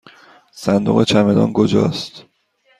[0.51, 2.23] صندوق چمدان کجاست؟